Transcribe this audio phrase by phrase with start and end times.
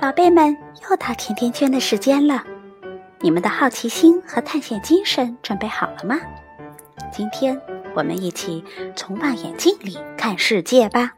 [0.00, 0.56] 宝贝们，
[0.88, 2.44] 又到甜甜圈的时间了，
[3.18, 6.20] 你们的好奇心和探险精神准备好了吗？
[7.12, 7.60] 今天
[7.96, 8.64] 我们一起
[8.94, 11.14] 从望远镜里看世界吧。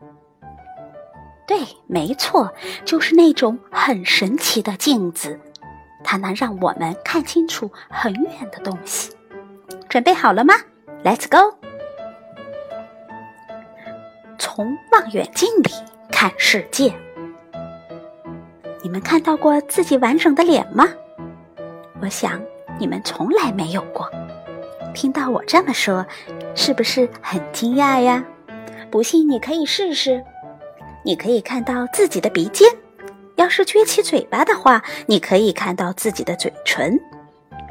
[1.46, 2.54] 对，没错，
[2.86, 5.38] 就是那种很神奇的镜子，
[6.02, 9.12] 它能让我们看清楚很远的东西。
[9.90, 10.54] 准备好了吗
[11.04, 11.54] ？Let's go！
[14.38, 15.70] 从望远镜里
[16.10, 16.94] 看世界。
[18.82, 20.88] 你们看到过自己完整的脸吗？
[22.00, 22.40] 我想
[22.78, 24.10] 你们从来没有过。
[24.94, 26.04] 听到我这么说，
[26.54, 28.24] 是不是很惊讶呀？
[28.90, 30.22] 不信你可以试试。
[31.04, 32.68] 你可以看到自己的鼻尖，
[33.36, 36.98] 要是撅起嘴巴的话，你可以看到自己的嘴唇。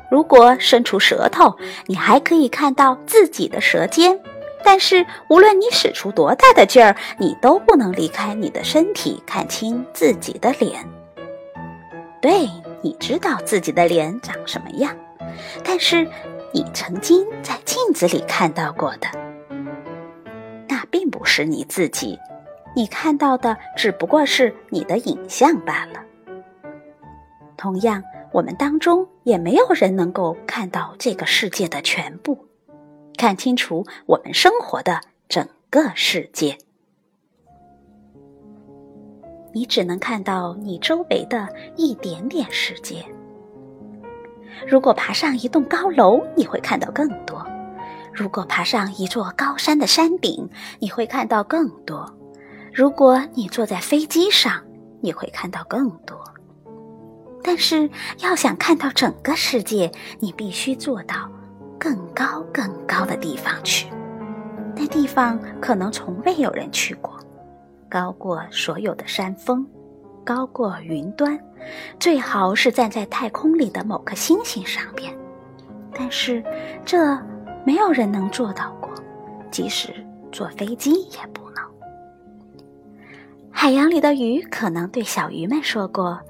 [0.10, 4.20] 如果伸出舌头，你还可以看到自己的舌尖。
[4.63, 10.85] 但是无论你使出多大的劲儿，你都不能离开你的身体，看清自己的脸。
[12.22, 12.50] 对，
[12.82, 14.96] 你知道自己的脸长什么样，
[15.63, 16.05] 但是
[16.54, 19.07] 你曾经在镜子里看到过的，
[20.68, 22.20] 那并不是你自己，
[22.76, 26.04] 你看到的只不过是你的影像罢了。
[27.55, 32.48] 同样，我们当中也没有人能够看到这个世界的全部，
[33.18, 36.58] 看清楚我们生活的整个世界。
[39.60, 43.04] 你只能看到你周围的一点点世界。
[44.65, 47.46] 如果爬上一栋高楼，你会看到更多；
[48.13, 50.49] 如果爬上一座高山的山顶，
[50.80, 52.05] 你会看到更多；
[52.74, 54.63] 如果你坐在飞机上，
[55.02, 56.18] 你会看到更多。
[57.43, 61.30] 但是，要想看到整个世界，你必须坐到
[61.77, 63.90] 更高更高的地方去。
[64.74, 67.19] 那地方可能从未有人去过。
[67.90, 69.66] 高过所有的山峰，
[70.23, 71.38] 高过云端，
[72.00, 75.12] 最好是站在太空里的某颗星星上边。
[75.94, 76.44] 但是，
[76.85, 77.18] 这
[77.66, 78.90] 没有人能做到过，
[79.50, 79.94] 即使
[80.31, 81.66] 坐飞机也不能。
[83.52, 86.22] 海洋里的鱼可能对小鱼们说过：“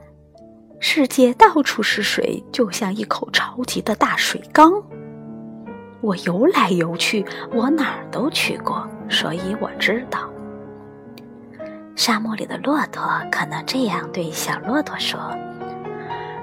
[0.79, 4.71] 世界到处是水，就像一口超级的大水缸。
[6.01, 10.27] 我游来游去，我哪儿都去过，所以我知道。”
[11.99, 15.19] 沙漠里的骆驼可能这样对小骆驼说：“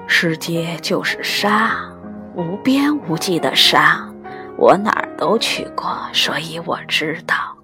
[0.05, 1.91] 世界就是沙，
[2.35, 4.07] 无边无际的沙，
[4.55, 7.57] 我哪儿都去过，所以我知道。”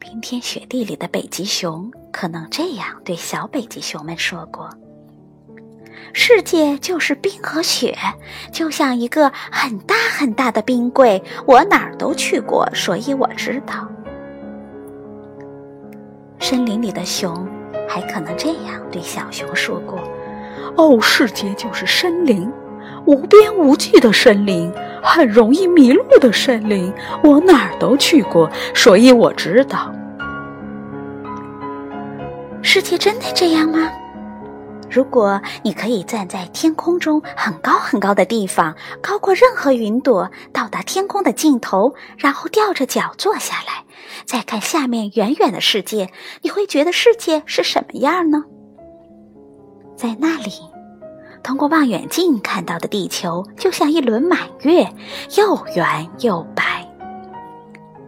[0.00, 4.70] 冰天雪地里的北极熊可能这样对小北极熊们说过
[6.14, 7.94] ：“世界就是冰和雪，
[8.50, 13.86] 就像一个很大很大的冰柜，我哪儿都去过，所以我知道。”
[16.50, 17.46] 森林里的熊
[17.86, 19.98] 还可能这样对小熊说过
[20.78, 22.50] ：“哦，世界就是森林，
[23.04, 24.72] 无边无际的森林，
[25.02, 26.90] 很容易迷路的森林。
[27.22, 29.92] 我哪儿都去过，所以我知道。
[32.62, 33.86] 世界真的这样吗？
[34.88, 43.74] 如果你可以站在天空中很高很高的地方，高过任何云朵，到达天空的尽头，然后吊着脚坐下来。”
[44.24, 46.10] 再看下面远远的世界，
[46.42, 48.44] 你会觉得世界是什么样呢？
[49.96, 50.52] 在那里，
[51.42, 54.92] 通过望远镜看到的地球就像一轮满月，
[55.36, 56.84] 又圆又白。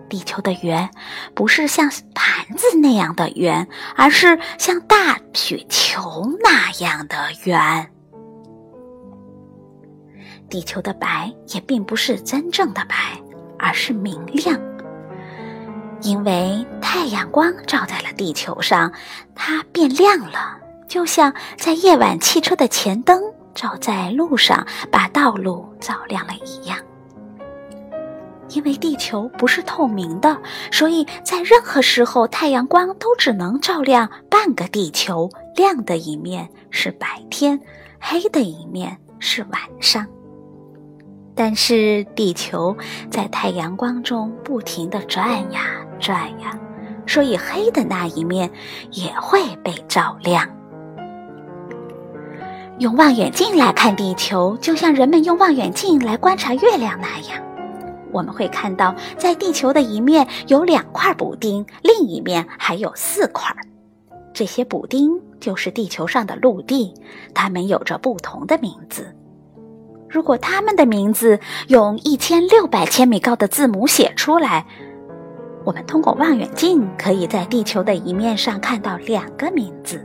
[0.09, 0.91] 地球的圆
[1.34, 6.00] 不是像盘子那样的圆，而是像大雪球
[6.42, 7.91] 那样的圆。
[10.48, 12.97] 地球的白也并不是真正的白，
[13.56, 14.60] 而是明亮。
[16.03, 18.93] 因为太阳光照在了地球上，
[19.34, 23.22] 它变亮了，就像在夜晚汽车的前灯
[23.55, 26.78] 照在路上，把道路照亮了一样。
[28.49, 30.37] 因为地球不是透明的，
[30.72, 37.60] 所以在任何时候，太阳光都只能照亮半个地球，亮的一面是白天，
[38.01, 40.04] 黑的一面是晚上。
[41.36, 42.77] 但是地球
[43.09, 45.60] 在太阳光中不停地转呀
[46.01, 46.59] 转呀，
[47.07, 48.51] 所以黑的那一面
[48.93, 50.49] 也会被照亮。
[52.79, 57.43] 用望远镜来看地球，就像人们用望远镜来观察月亮那样，
[58.11, 63.55] 我们会看到，在地球的一面有两块补丁，另一面还有四块。
[64.33, 66.95] 这些补丁就是地球上的陆地，
[67.35, 69.15] 它们有着不同的名字。
[70.09, 71.39] 如果它们的名字
[71.69, 74.65] 用一千六百千米高的字母写出来，
[75.65, 80.04] 我们通过望远镜可以在地球的一面上看到两个名字，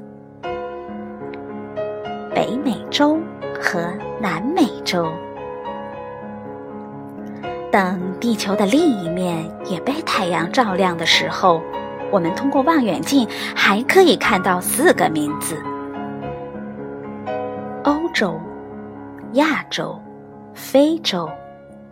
[2.33, 3.17] 北美洲
[3.61, 5.07] 和南美洲。
[7.71, 11.61] 等地球的另一面也被太阳照亮的时候，
[12.11, 15.57] 我们通过望远镜还可以看到四个名字：
[17.83, 18.39] 欧洲、
[19.33, 19.97] 亚洲、
[20.53, 21.29] 非洲。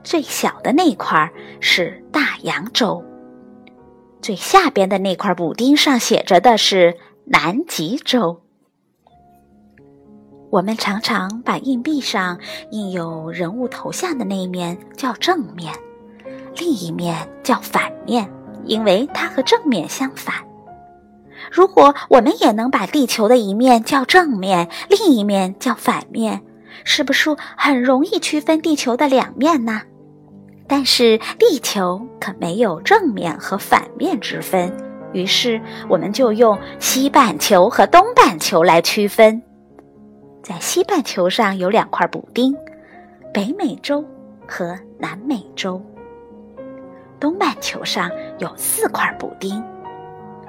[0.03, 1.31] 最小的那块
[1.61, 3.01] 是大洋洲，
[4.23, 8.41] 最下边的那块补丁上写着的是南极洲。
[10.49, 12.39] 我们常常把硬币上
[12.71, 15.73] 印有人物头像的那一面叫正面，
[16.55, 18.31] 另一面叫反面，
[18.63, 20.35] 因为它和正面相反。
[21.51, 26.41] 如果我们也能把地球的一面叫正面，另一面叫反面，
[26.85, 29.81] 是不是很容易区分地球的两面呢？
[30.75, 34.75] 但是地球可没有正面和反面之分，
[35.13, 39.39] 于是我们就用西半球和东半球来区分。
[40.41, 42.55] 在西半球上有两块补丁，
[43.31, 44.03] 北美洲
[44.47, 45.79] 和南美洲；
[47.19, 48.09] 东半球上
[48.39, 49.63] 有四块补丁，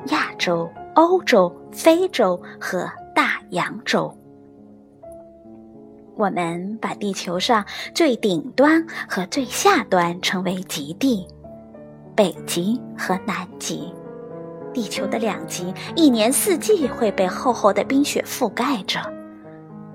[0.06, 4.10] 亚洲、欧洲、非洲和大洋洲。
[6.16, 11.26] 我们把地球上最顶端和最下端称为极地，
[12.14, 13.92] 北极和南极。
[14.72, 19.00] 地球的两极一年四季会被厚厚的冰雪覆盖着，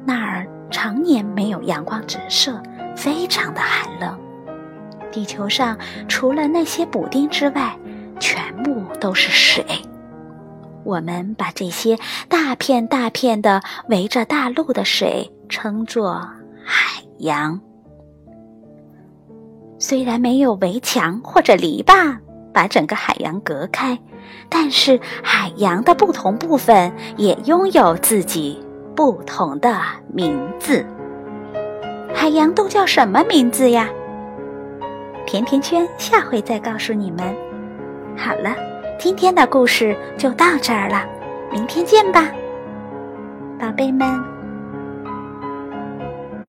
[0.06, 2.62] 那儿常年没有阳光直射，
[2.96, 4.20] 非常的寒冷。
[5.12, 5.78] 地球上
[6.08, 7.78] 除了那些补丁之外，
[8.20, 9.66] 全部都是水。
[10.84, 15.30] 我们把这些大片大片的围着大陆的水。
[15.50, 16.14] 称作
[16.64, 17.60] 海洋。
[19.78, 22.18] 虽然没有围墙或者篱笆
[22.54, 23.98] 把整个海洋隔开，
[24.48, 28.64] 但是海洋的不同部分也拥有自己
[28.96, 29.82] 不同的
[30.14, 30.86] 名字。
[32.14, 33.90] 海洋都叫什么名字呀？
[35.26, 37.36] 甜甜圈下回再告诉你们。
[38.18, 38.56] 好了，
[39.00, 41.06] 今天的故事就到这儿了，
[41.52, 42.28] 明天见吧，
[43.58, 44.39] 宝贝们。